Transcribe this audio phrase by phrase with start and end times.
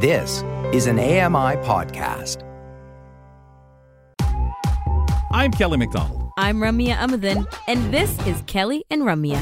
[0.00, 2.44] This is an AMI podcast.
[5.32, 6.30] I'm Kelly McDonald.
[6.38, 9.40] I'm Ramya Amadin, and this is Kelly and Ramya.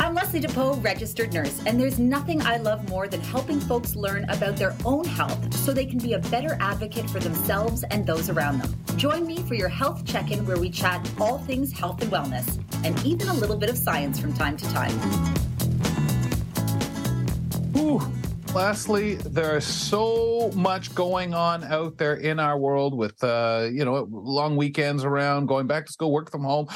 [0.00, 4.24] I'm Leslie Depoe, registered nurse, and there's nothing I love more than helping folks learn
[4.30, 8.30] about their own health so they can be a better advocate for themselves and those
[8.30, 8.74] around them.
[8.96, 12.63] Join me for your health check in where we chat all things health and wellness,
[12.84, 15.34] and even a little bit of science from time to time.
[17.76, 18.00] Ooh.
[18.54, 24.06] Leslie, there's so much going on out there in our world with, uh, you know,
[24.08, 26.68] long weekends around, going back to school, work from home.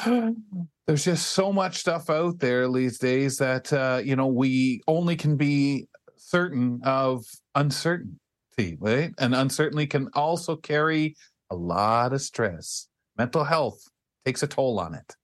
[0.88, 5.15] There's just so much stuff out there these days that, uh, you know, we only
[5.15, 9.12] can be certain of uncertainty, right?
[9.18, 11.15] And uncertainty can also carry
[11.51, 12.88] a lot of stress.
[13.16, 13.82] Mental health
[14.24, 15.15] takes a toll on it.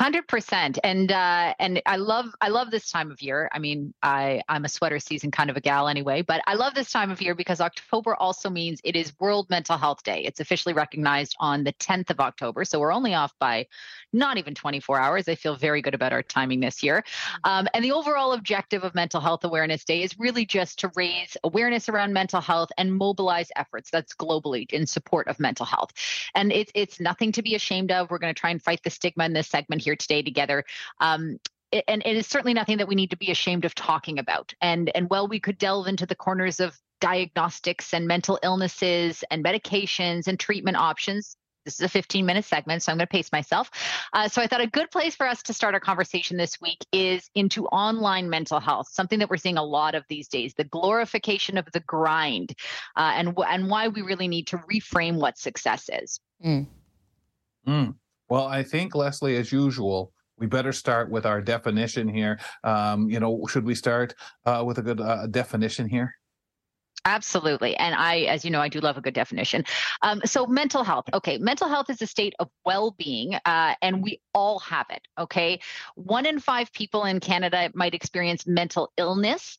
[0.00, 3.50] Hundred percent, and uh, and I love I love this time of year.
[3.52, 6.72] I mean, I I'm a sweater season kind of a gal anyway, but I love
[6.72, 10.22] this time of year because October also means it is World Mental Health Day.
[10.24, 13.66] It's officially recognized on the 10th of October, so we're only off by
[14.14, 15.28] not even 24 hours.
[15.28, 17.04] I feel very good about our timing this year.
[17.44, 21.36] Um, and the overall objective of Mental Health Awareness Day is really just to raise
[21.44, 25.92] awareness around mental health and mobilize efforts that's globally in support of mental health.
[26.34, 28.10] And it's it's nothing to be ashamed of.
[28.10, 30.64] We're going to try and fight the stigma in this segment here today together.
[31.00, 31.38] Um,
[31.86, 34.52] and it is certainly nothing that we need to be ashamed of talking about.
[34.60, 39.44] And and while we could delve into the corners of diagnostics and mental illnesses and
[39.44, 43.30] medications and treatment options, this is a 15 minute segment, so I'm going to pace
[43.32, 43.70] myself.
[44.12, 46.84] Uh, so I thought a good place for us to start our conversation this week
[46.92, 50.64] is into online mental health, something that we're seeing a lot of these days, the
[50.64, 52.54] glorification of the grind,
[52.96, 56.20] uh, and and why we really need to reframe what success is.
[56.44, 56.66] Mm.
[57.66, 57.94] Mm.
[58.30, 62.38] Well, I think Leslie, as usual, we better start with our definition here.
[62.62, 64.14] Um, you know, should we start
[64.46, 66.14] uh, with a good uh, definition here?
[67.04, 67.74] Absolutely.
[67.76, 69.64] And I, as you know, I do love a good definition.
[70.02, 71.06] Um, so, mental health.
[71.14, 71.38] Okay.
[71.38, 75.00] Mental health is a state of well being, uh, and we all have it.
[75.18, 75.60] Okay.
[75.94, 79.58] One in five people in Canada might experience mental illness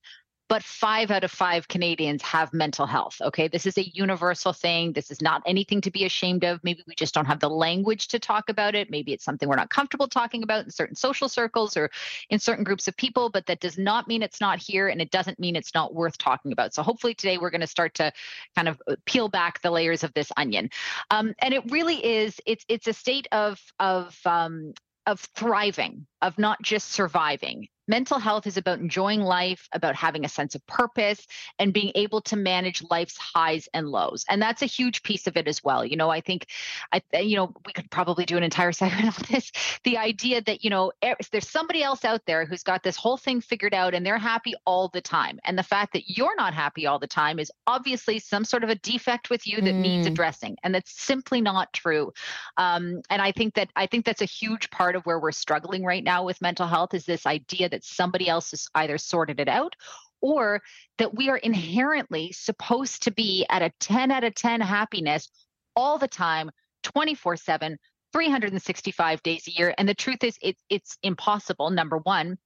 [0.52, 3.22] but five out of five Canadians have mental health.
[3.22, 3.48] Okay.
[3.48, 4.92] This is a universal thing.
[4.92, 6.62] This is not anything to be ashamed of.
[6.62, 8.92] Maybe we just don't have the language to talk about it.
[8.92, 11.90] Maybe it's something we're not comfortable talking about in certain social circles or
[12.30, 15.10] in certain groups of people, but that does not mean it's not here and it
[15.10, 16.74] doesn't mean it's not worth talking about.
[16.74, 18.12] So hopefully today we're going to start to
[18.54, 20.70] kind of uh, peel back the layers of this onion.
[21.12, 24.74] Um, and it really is, it's, it's a state of, of, um,
[25.06, 27.70] of thriving, of not just surviving.
[27.92, 31.28] Mental health is about enjoying life, about having a sense of purpose,
[31.60, 34.24] and being able to manage life's highs and lows.
[34.30, 35.84] And that's a huge piece of it as well.
[35.84, 36.48] You know, I think,
[36.94, 39.52] I you know, we could probably do an entire segment on this.
[39.84, 40.94] The idea that you know,
[41.34, 44.54] there's somebody else out there who's got this whole thing figured out, and they're happy
[44.66, 45.42] all the time.
[45.44, 48.70] And the fact that you're not happy all the time is obviously some sort of
[48.70, 49.82] a defect with you that mm.
[49.82, 52.14] needs addressing, and that's simply not true.
[52.56, 55.84] Um, and I think that I think that's a huge part of where we're struggling
[55.84, 59.48] right now with mental health is this idea that somebody else has either sorted it
[59.48, 59.76] out
[60.22, 60.62] or
[60.98, 65.30] that we are inherently supposed to be at a 10 out of 10 happiness
[65.76, 66.52] all the time
[66.84, 67.78] 24 7
[68.14, 69.74] 365 days a year.
[69.78, 72.38] And the truth is it, it's impossible number one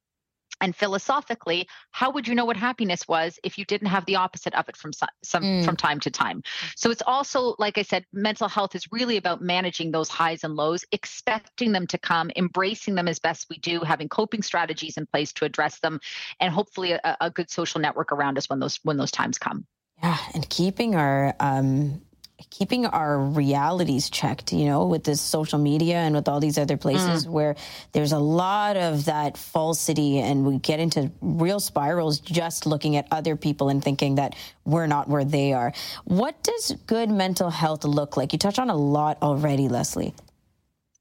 [0.62, 4.54] and philosophically how would you know what happiness was if you didn't have the opposite
[4.56, 5.66] of it from some, mm.
[5.66, 6.42] from time to time
[6.76, 10.56] so it's also like i said mental health is really about managing those highs and
[10.56, 15.06] lows expecting them to come embracing them as best we do having coping strategies in
[15.06, 16.00] place to address them
[16.40, 19.66] and hopefully a, a good social network around us when those when those times come
[20.02, 22.02] yeah and keeping our um
[22.50, 26.78] keeping our realities checked, you know, with this social media and with all these other
[26.78, 27.30] places mm.
[27.30, 27.56] where
[27.94, 33.08] there's a lot of that falsity and we get into real spirals just looking at
[33.12, 34.36] other people and thinking that
[34.66, 35.74] we're not where they are.
[36.04, 38.34] What does good mental health look like?
[38.34, 40.14] You touched on a lot already, Leslie.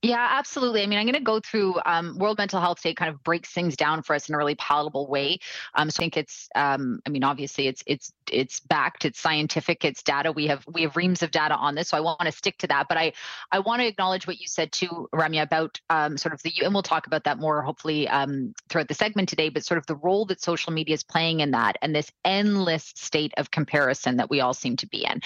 [0.04, 0.82] Yeah, absolutely.
[0.82, 3.50] I mean, I'm going to go through um, World Mental Health Day kind of breaks
[3.52, 5.38] things down for us in a really palatable way.
[5.74, 9.82] Um, so I think it's, um, I mean, obviously it's it's it's backed, it's scientific,
[9.82, 10.30] it's data.
[10.30, 12.66] We have we have reams of data on this, so I want to stick to
[12.66, 12.86] that.
[12.86, 13.14] But I
[13.50, 16.74] I want to acknowledge what you said too, Ramya, about um, sort of the and
[16.74, 19.48] we'll talk about that more hopefully um, throughout the segment today.
[19.48, 22.92] But sort of the role that social media is playing in that, and this endless
[22.94, 25.22] state of comparison that we all seem to be in.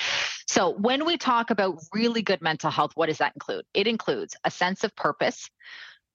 [0.46, 3.64] So when we talk about really good mental health, what does that include?
[3.74, 5.48] It includes a sense sense of purpose,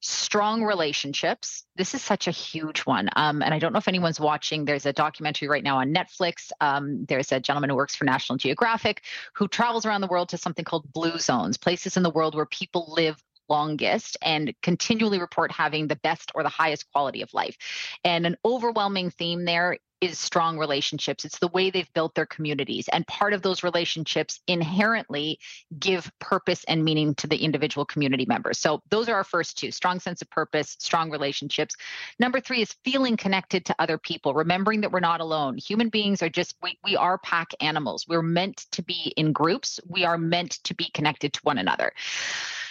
[0.00, 1.64] strong relationships.
[1.76, 3.08] This is such a huge one.
[3.16, 4.64] Um, and I don't know if anyone's watching.
[4.64, 6.52] There's a documentary right now on Netflix.
[6.60, 9.02] Um, there's a gentleman who works for National Geographic
[9.32, 12.46] who travels around the world to something called blue zones, places in the world where
[12.46, 17.56] people live longest and continually report having the best or the highest quality of life.
[18.04, 21.24] And an overwhelming theme there is strong relationships.
[21.24, 22.88] It's the way they've built their communities.
[22.92, 25.38] And part of those relationships inherently
[25.78, 28.58] give purpose and meaning to the individual community members.
[28.58, 31.74] So those are our first two strong sense of purpose, strong relationships.
[32.18, 35.56] Number three is feeling connected to other people, remembering that we're not alone.
[35.58, 38.06] Human beings are just, we, we are pack animals.
[38.08, 41.92] We're meant to be in groups, we are meant to be connected to one another.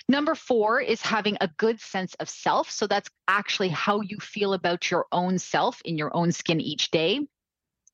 [0.10, 2.70] Number four is having a good sense of self.
[2.70, 6.92] So that's actually how you feel about your own self in your own skin each
[6.92, 7.22] day.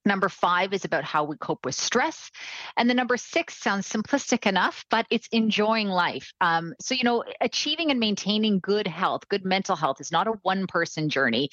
[0.06, 2.32] Number five is about how we cope with stress.
[2.78, 6.32] And the number six sounds simplistic enough, but it's enjoying life.
[6.40, 10.32] Um, so, you know, achieving and maintaining good health, good mental health is not a
[10.44, 11.50] one person journey.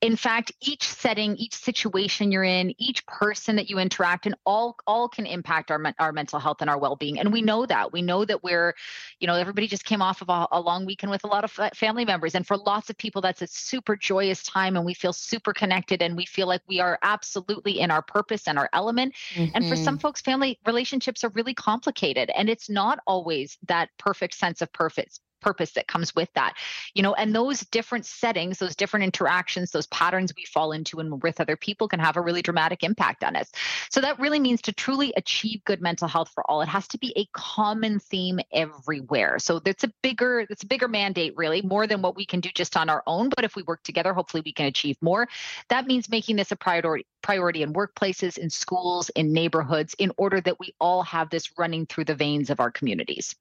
[0.00, 4.76] In fact, each setting, each situation you're in, each person that you interact in, all,
[4.86, 7.18] all can impact our, our mental health and our well being.
[7.18, 7.92] And we know that.
[7.92, 8.74] We know that we're,
[9.18, 11.52] you know, everybody just came off of a, a long weekend with a lot of
[11.74, 12.34] family members.
[12.34, 16.00] And for lots of people, that's a super joyous time and we feel super connected
[16.02, 19.14] and we feel like we are absolutely in our purpose and our element.
[19.34, 19.50] Mm-hmm.
[19.54, 20.00] And for some mm-hmm.
[20.00, 25.20] folks, family relationships are really complicated and it's not always that perfect sense of purpose
[25.40, 26.54] purpose that comes with that
[26.94, 31.22] you know and those different settings those different interactions those patterns we fall into and
[31.22, 33.50] with other people can have a really dramatic impact on us.
[33.90, 36.98] So that really means to truly achieve good mental health for all it has to
[36.98, 39.38] be a common theme everywhere.
[39.38, 42.50] So that's a bigger it's a bigger mandate really more than what we can do
[42.54, 45.28] just on our own but if we work together hopefully we can achieve more.
[45.68, 50.40] That means making this a priority priority in workplaces in schools in neighborhoods in order
[50.40, 53.34] that we all have this running through the veins of our communities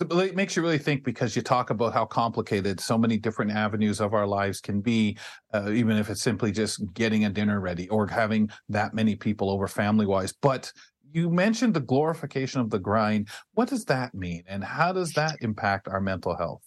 [0.00, 4.00] it makes you really think because you talk about how complicated so many different avenues
[4.00, 5.16] of our lives can be,
[5.52, 9.50] uh, even if it's simply just getting a dinner ready or having that many people
[9.50, 10.32] over family wise.
[10.32, 10.72] But
[11.12, 13.28] you mentioned the glorification of the grind.
[13.54, 14.44] What does that mean?
[14.46, 16.62] And how does that impact our mental health?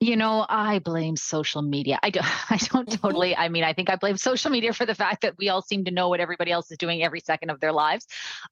[0.00, 1.98] You know, I blame social media.
[2.02, 4.94] I don't I don't totally I mean, I think I blame social media for the
[4.94, 7.60] fact that we all seem to know what everybody else is doing every second of
[7.60, 8.06] their lives.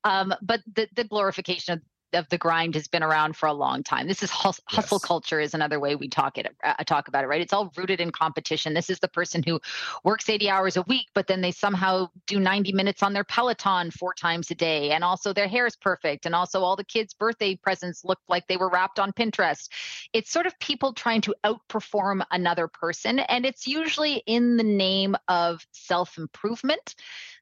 [0.04, 1.80] Um, but the, the glorification of
[2.14, 4.06] of the grind has been around for a long time.
[4.06, 4.76] This is hustle, yes.
[4.76, 7.40] hustle culture is another way we talk it uh, talk about it, right?
[7.40, 8.74] It's all rooted in competition.
[8.74, 9.60] This is the person who
[10.04, 13.90] works 80 hours a week, but then they somehow do 90 minutes on their Peloton
[13.90, 17.14] four times a day, and also their hair is perfect, and also all the kids'
[17.14, 19.68] birthday presents look like they were wrapped on Pinterest.
[20.12, 25.16] It's sort of people trying to outperform another person, and it's usually in the name
[25.28, 26.94] of self improvement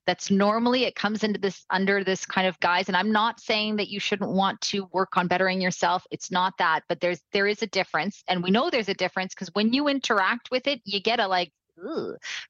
[0.09, 2.89] that's normally it comes into this under this kind of guise.
[2.89, 6.07] And i'm not saying that you shouldn't want to work on bettering yourself.
[6.11, 8.25] It's not that but there's there is a difference.
[8.27, 11.29] And we know there's a difference because when you interact with it you get a
[11.29, 11.53] like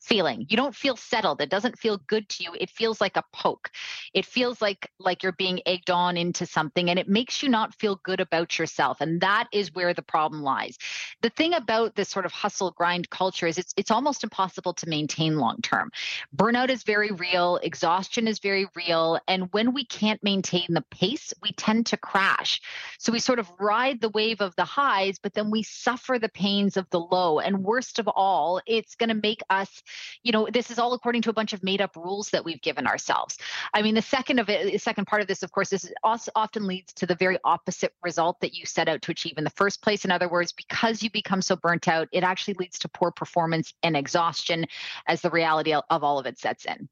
[0.00, 0.46] feeling.
[0.48, 1.40] You don't feel settled.
[1.40, 2.54] It doesn't feel good to you.
[2.58, 3.70] It feels like a poke.
[4.14, 7.74] It feels like like you're being egged on into something and it makes you not
[7.74, 9.00] feel good about yourself.
[9.00, 10.78] And that is where the problem lies.
[11.22, 14.88] The thing about this sort of hustle grind culture is it's it's almost impossible to
[14.88, 15.90] maintain long term.
[16.34, 21.32] Burnout is very real, exhaustion is very real, and when we can't maintain the pace,
[21.42, 22.60] we tend to crash.
[22.98, 26.28] So we sort of ride the wave of the highs, but then we suffer the
[26.28, 27.38] pains of the low.
[27.38, 29.82] And worst of all, it's going to make us,
[30.22, 32.60] you know, this is all according to a bunch of made up rules that we've
[32.62, 33.38] given ourselves.
[33.74, 36.30] I mean, the second of it, the second part of this, of course, is also
[36.34, 39.50] often leads to the very opposite result that you set out to achieve in the
[39.50, 40.04] first place.
[40.04, 43.74] In other words, because you become so burnt out, it actually leads to poor performance
[43.82, 44.66] and exhaustion
[45.06, 46.88] as the reality of all of it sets in.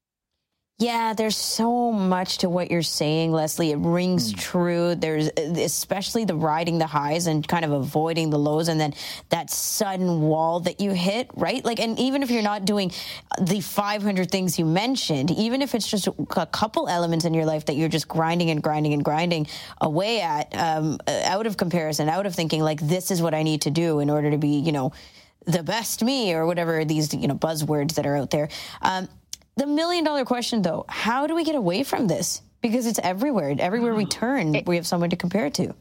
[0.78, 3.70] Yeah, there's so much to what you're saying, Leslie.
[3.70, 4.38] It rings mm.
[4.38, 4.94] true.
[4.94, 8.92] There's especially the riding the highs and kind of avoiding the lows, and then
[9.30, 11.64] that sudden wall that you hit, right?
[11.64, 12.92] Like, and even if you're not doing
[13.40, 17.64] the 500 things you mentioned, even if it's just a couple elements in your life
[17.66, 19.46] that you're just grinding and grinding and grinding
[19.80, 23.62] away at, um, out of comparison, out of thinking like this is what I need
[23.62, 24.92] to do in order to be, you know,
[25.46, 28.48] the best me or whatever these you know buzzwords that are out there.
[28.82, 29.08] Um,
[29.56, 32.42] the million dollar question, though, how do we get away from this?
[32.60, 33.54] Because it's everywhere.
[33.58, 34.52] Everywhere we mm-hmm.
[34.52, 35.74] turn, we have someone to compare it to.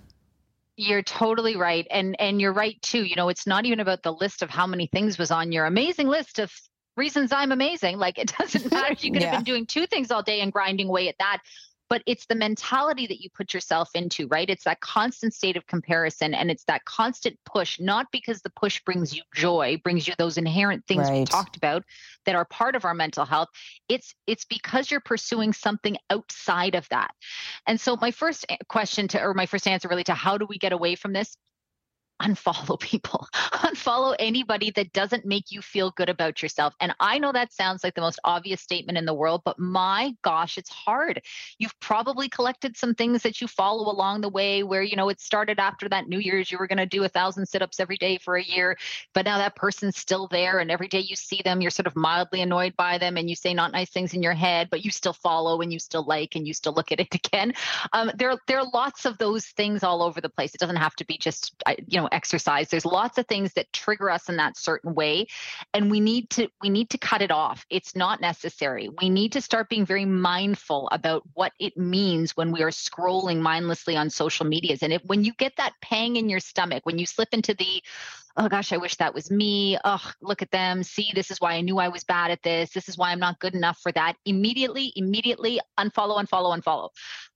[0.77, 1.87] You're totally right.
[1.89, 3.03] And and you're right too.
[3.03, 5.65] You know, it's not even about the list of how many things was on your
[5.65, 6.51] amazing list of
[6.97, 7.97] reasons I'm amazing.
[7.97, 8.91] Like it doesn't matter.
[8.91, 9.31] If you could yeah.
[9.31, 11.39] have been doing two things all day and grinding away at that
[11.89, 14.49] but it's the mentality that you put yourself into, right?
[14.49, 18.81] It's that constant state of comparison and it's that constant push, not because the push
[18.83, 21.19] brings you joy, brings you those inherent things right.
[21.19, 21.83] we talked about
[22.25, 23.49] that are part of our mental health.
[23.87, 27.11] It's it's because you're pursuing something outside of that.
[27.67, 30.45] And so my first eh, question to or my first answer really to how do
[30.45, 31.37] we get away from this
[32.21, 36.73] unfollow people, unfollow anybody that doesn't make you feel good about yourself.
[36.79, 40.13] And I know that sounds like the most obvious statement in the world, but my
[40.21, 41.21] gosh, it's hard.
[41.59, 45.19] You've probably collected some things that you follow along the way where, you know, it
[45.19, 47.97] started after that New Year's, you were going to do a thousand sit ups every
[47.97, 48.77] day for a year,
[49.13, 50.59] but now that person's still there.
[50.59, 53.35] And every day you see them, you're sort of mildly annoyed by them and you
[53.35, 56.35] say not nice things in your head, but you still follow and you still like
[56.35, 57.53] and you still look at it again.
[57.93, 60.53] Um, there, there are lots of those things all over the place.
[60.53, 61.55] It doesn't have to be just,
[61.87, 62.69] you know, exercise.
[62.69, 65.27] There's lots of things that trigger us in that certain way.
[65.73, 67.65] And we need to, we need to cut it off.
[67.69, 68.89] It's not necessary.
[69.01, 73.39] We need to start being very mindful about what it means when we are scrolling
[73.39, 74.83] mindlessly on social medias.
[74.83, 77.83] And if when you get that pang in your stomach, when you slip into the
[78.37, 79.77] oh gosh, I wish that was me.
[79.85, 80.83] Oh, look at them.
[80.83, 82.71] See, this is why I knew I was bad at this.
[82.71, 84.15] This is why I'm not good enough for that.
[84.25, 86.89] Immediately, immediately unfollow, unfollow, unfollow.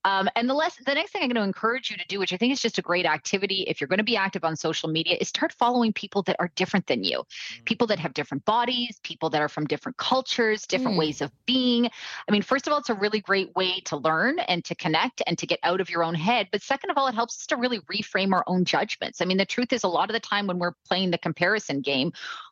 [0.06, 2.34] Um, and the less, the next thing I'm going to encourage you to do, which
[2.34, 4.90] I think is just a great activity, if you're going to be active on social
[4.90, 7.66] media, is start following people that are different than you, mm.
[7.66, 11.00] people that have different bodies, people that are from different cultures, different mm.
[11.00, 11.86] ways of being.
[11.86, 15.22] I mean, first of all, it's a really great way to learn and to connect
[15.28, 16.48] and to get out of your own head.
[16.52, 19.22] But second of all, it helps us to really reframe our own judgments.
[19.22, 21.82] I mean, the truth is, a lot of the time when we're playing the comparison
[21.82, 22.12] game,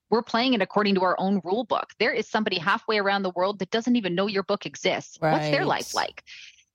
[0.10, 1.89] we're playing it according to our own rule book.
[2.00, 5.17] There is somebody halfway around the world that doesn't even know your book exists.
[5.22, 5.34] Right.
[5.34, 6.24] What's their life like?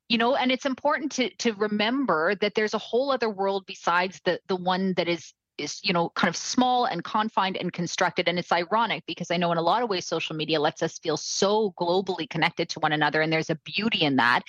[0.08, 4.20] You know, and it's important to to remember that there's a whole other world besides
[4.24, 8.28] the the one that is is you know kind of small and confined and constructed
[8.28, 10.98] and it's ironic because i know in a lot of ways social media lets us
[10.98, 14.42] feel so globally connected to one another and there's a beauty in that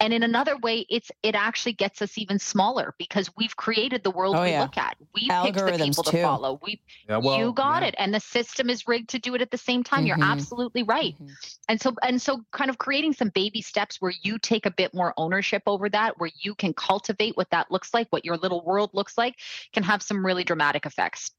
[0.00, 4.10] and in another way it's it actually gets us even smaller because we've created the
[4.10, 4.62] world oh, we yeah.
[4.62, 7.88] look at we picked the people to follow we yeah, well, you got yeah.
[7.88, 10.20] it and the system is rigged to do it at the same time mm-hmm.
[10.20, 11.28] you're absolutely right mm-hmm.
[11.68, 14.94] and so and so kind of creating some baby steps where you take a bit
[14.94, 18.64] more ownership over that where you can cultivate what that looks like what your little
[18.64, 19.36] world looks like
[19.72, 21.32] can have some really dramatic effects.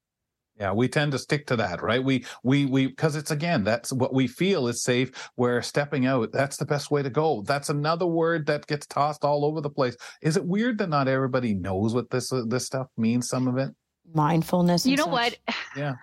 [0.58, 2.02] Yeah, we tend to stick to that, right?
[2.02, 5.12] We we we because it's again that's what we feel is safe.
[5.36, 7.42] Where stepping out, that's the best way to go.
[7.42, 9.98] That's another word that gets tossed all over the place.
[10.22, 13.28] Is it weird that not everybody knows what this uh, this stuff means?
[13.28, 13.72] Some of it,
[14.14, 14.86] mindfulness.
[14.86, 15.12] You know such?
[15.12, 15.38] what?
[15.76, 15.96] Yeah.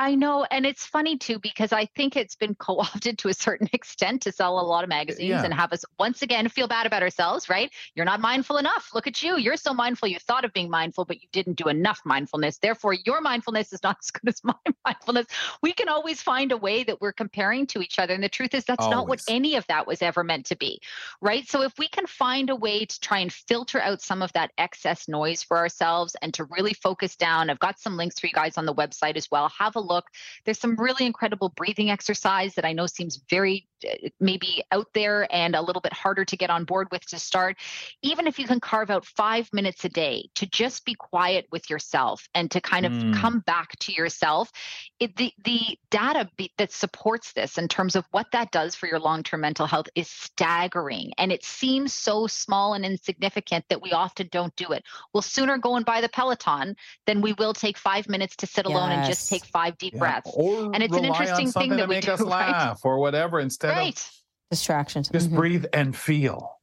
[0.00, 3.68] I know, and it's funny too because I think it's been co-opted to a certain
[3.74, 5.44] extent to sell a lot of magazines yeah.
[5.44, 7.50] and have us once again feel bad about ourselves.
[7.50, 7.70] Right?
[7.94, 8.88] You're not mindful enough.
[8.94, 9.36] Look at you.
[9.36, 10.08] You're so mindful.
[10.08, 12.56] You thought of being mindful, but you didn't do enough mindfulness.
[12.56, 14.54] Therefore, your mindfulness is not as good as my
[14.86, 15.26] mindfulness.
[15.62, 18.54] We can always find a way that we're comparing to each other, and the truth
[18.54, 18.96] is that's always.
[18.96, 20.80] not what any of that was ever meant to be.
[21.20, 21.46] Right?
[21.46, 24.50] So if we can find a way to try and filter out some of that
[24.56, 28.32] excess noise for ourselves and to really focus down, I've got some links for you
[28.32, 29.50] guys on the website as well.
[29.58, 30.06] Have a look.
[30.44, 35.26] There's some really incredible breathing exercise that I know seems very uh, maybe out there
[35.30, 37.56] and a little bit harder to get on board with to start.
[38.02, 41.68] Even if you can carve out five minutes a day to just be quiet with
[41.68, 43.14] yourself and to kind of mm.
[43.14, 44.50] come back to yourself,
[44.98, 48.86] it, the the data be, that supports this in terms of what that does for
[48.86, 53.82] your long term mental health is staggering, and it seems so small and insignificant that
[53.82, 54.84] we often don't do it.
[55.12, 58.66] We'll sooner go and buy the Peloton than we will take five minutes to sit
[58.66, 58.98] alone yes.
[58.98, 59.98] and just take five deep yeah.
[59.98, 60.30] breaths.
[60.34, 62.90] Or and it's an interesting thing that we make do, us laugh right?
[62.90, 63.98] or whatever instead right.
[63.98, 64.10] of
[64.50, 65.08] distractions.
[65.08, 65.36] Just mm-hmm.
[65.36, 66.60] breathe and feel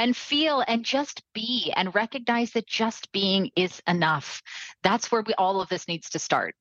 [0.00, 4.42] and feel and just be and recognize that just being is enough.
[4.82, 6.54] That's where we all of this needs to start.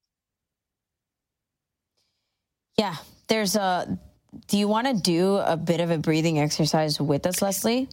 [2.78, 2.96] Yeah,
[3.28, 3.98] there's a.
[4.48, 7.90] Do you want to do a bit of a breathing exercise with us, Leslie?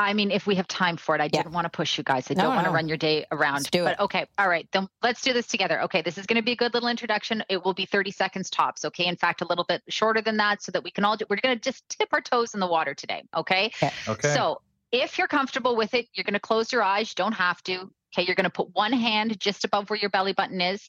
[0.00, 2.30] I mean, if we have time for it, I didn't want to push you guys.
[2.30, 3.54] I don't want to run your day around.
[3.54, 4.00] Let's do but it.
[4.00, 5.82] okay, all right, then let's do this together.
[5.82, 7.42] Okay, this is going to be a good little introduction.
[7.48, 8.84] It will be 30 seconds tops.
[8.84, 11.16] Okay, in fact, a little bit shorter than that, so that we can all.
[11.16, 13.24] Do, we're going to just tip our toes in the water today.
[13.36, 13.72] Okay.
[13.82, 13.90] Okay.
[14.06, 14.34] okay.
[14.34, 14.60] So
[14.92, 17.10] if you're comfortable with it, you're going to close your eyes.
[17.10, 17.90] You don't have to.
[18.14, 20.88] Okay, you're going to put one hand just above where your belly button is.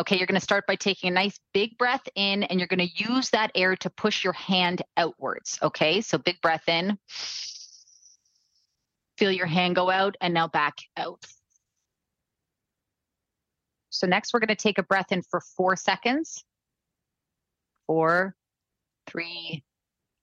[0.00, 2.88] Okay, you're going to start by taking a nice big breath in and you're going
[2.88, 5.58] to use that air to push your hand outwards.
[5.62, 6.98] Okay, so big breath in.
[9.24, 11.24] Feel your hand go out and now back out.
[13.88, 16.44] So next we're going to take a breath in for four seconds.
[17.86, 18.34] Four,
[19.06, 19.64] three,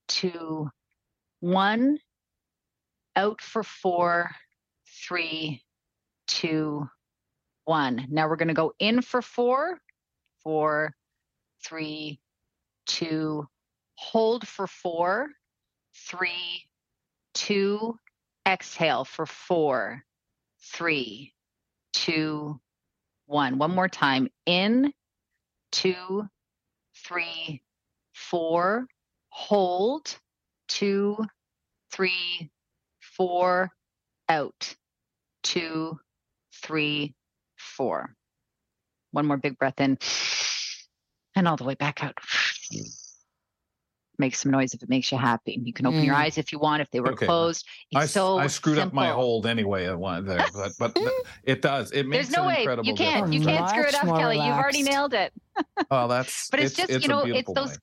[0.06, 0.70] two,
[1.40, 1.98] one.
[3.16, 4.30] Out for four,
[4.86, 5.64] three,
[6.28, 6.88] two,
[7.64, 8.06] one.
[8.08, 9.80] Now we're going to go in for four,
[10.44, 10.94] four,
[11.66, 12.20] three,
[12.86, 13.48] two,
[13.96, 15.26] hold for four,
[15.92, 16.66] three,
[17.34, 17.98] two,
[18.46, 20.04] exhale for four,
[20.60, 21.32] three,
[21.92, 22.60] two,
[23.26, 23.58] one.
[23.58, 24.28] One more time.
[24.46, 24.92] In,
[25.70, 26.28] two,
[27.04, 27.62] three,
[28.12, 28.86] four,
[29.30, 30.16] hold,
[30.68, 31.16] two,
[31.90, 32.50] three,
[33.00, 33.70] four,
[34.28, 34.74] out,
[35.42, 35.98] two,
[36.62, 37.14] three,
[37.56, 38.14] four.
[39.10, 39.98] One more big breath in
[41.34, 42.14] and all the way back out.
[44.22, 45.60] Make some noise if it makes you happy.
[45.64, 46.18] You can open your Mm.
[46.18, 47.26] eyes if you want, if they were Okay.
[47.26, 47.66] closed.
[47.92, 50.96] I, It's s- so I screwed up my hold anyway at one there, but but
[51.44, 51.90] it does.
[51.90, 53.32] It makes There's no an way incredible you can't.
[53.32, 54.36] You can't screw it Much up, more Kelly.
[54.36, 55.32] You've already nailed it.
[55.90, 56.48] Oh, that's.
[56.50, 57.76] But it's just, you know, it's those way.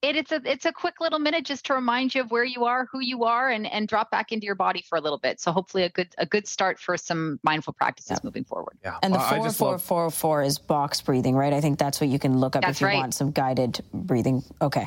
[0.00, 2.64] It, it's a it's a quick little minute just to remind you of where you
[2.66, 5.40] are, who you are, and and drop back into your body for a little bit.
[5.40, 8.24] So hopefully a good a good start for some mindful practices Yep.
[8.24, 8.78] moving forward.
[8.84, 11.52] Yeah, And the I- I four four love- four four is box breathing, right?
[11.52, 12.96] I think that's what you can look up That's if you right.
[12.98, 14.44] want some guided breathing.
[14.62, 14.86] Okay.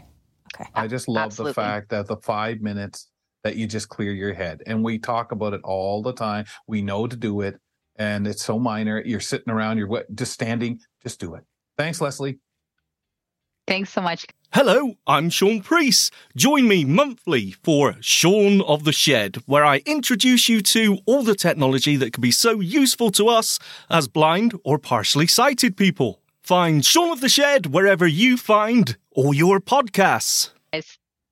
[0.56, 0.70] Okay.
[0.76, 1.52] I just love Absolutely.
[1.52, 3.10] the fact that the five minutes
[3.44, 6.46] that you just clear your head, and we talk about it all the time.
[6.68, 7.60] We know to do it,
[7.96, 9.02] and it's so minor.
[9.04, 10.80] You're sitting around, you're just standing.
[11.02, 11.44] Just do it.
[11.78, 12.40] Thanks, Leslie.
[13.68, 14.26] Thanks so much.
[14.54, 16.12] Hello, I'm Sean Priest.
[16.36, 21.36] Join me monthly for Sean of the Shed, where I introduce you to all the
[21.36, 26.22] technology that can be so useful to us as blind or partially sighted people.
[26.42, 30.52] Find Sean of the Shed wherever you find all your podcasts.